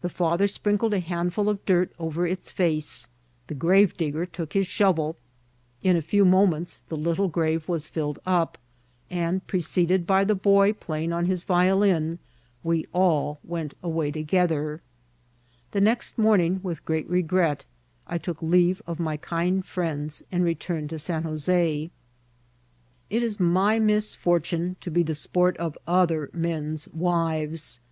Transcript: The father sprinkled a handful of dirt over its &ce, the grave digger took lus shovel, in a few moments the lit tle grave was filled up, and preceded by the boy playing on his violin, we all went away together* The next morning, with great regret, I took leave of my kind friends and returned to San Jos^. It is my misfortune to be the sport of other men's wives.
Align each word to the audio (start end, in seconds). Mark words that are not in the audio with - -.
The 0.00 0.08
father 0.08 0.48
sprinkled 0.48 0.92
a 0.92 0.98
handful 0.98 1.48
of 1.48 1.64
dirt 1.64 1.92
over 1.96 2.26
its 2.26 2.52
&ce, 2.52 3.06
the 3.46 3.54
grave 3.54 3.96
digger 3.96 4.26
took 4.26 4.56
lus 4.56 4.66
shovel, 4.66 5.14
in 5.84 5.94
a 5.94 6.02
few 6.02 6.24
moments 6.24 6.82
the 6.88 6.96
lit 6.96 7.14
tle 7.14 7.28
grave 7.28 7.68
was 7.68 7.86
filled 7.86 8.18
up, 8.26 8.58
and 9.08 9.46
preceded 9.46 10.04
by 10.04 10.24
the 10.24 10.34
boy 10.34 10.72
playing 10.72 11.12
on 11.12 11.26
his 11.26 11.44
violin, 11.44 12.18
we 12.64 12.86
all 12.92 13.38
went 13.44 13.74
away 13.84 14.10
together* 14.10 14.82
The 15.70 15.80
next 15.80 16.18
morning, 16.18 16.58
with 16.64 16.84
great 16.84 17.08
regret, 17.08 17.64
I 18.08 18.18
took 18.18 18.42
leave 18.42 18.82
of 18.84 18.98
my 18.98 19.16
kind 19.16 19.64
friends 19.64 20.24
and 20.32 20.42
returned 20.42 20.90
to 20.90 20.98
San 20.98 21.22
Jos^. 21.22 21.88
It 23.10 23.22
is 23.22 23.38
my 23.38 23.78
misfortune 23.78 24.74
to 24.80 24.90
be 24.90 25.04
the 25.04 25.14
sport 25.14 25.56
of 25.58 25.78
other 25.86 26.30
men's 26.34 26.88
wives. 26.92 27.78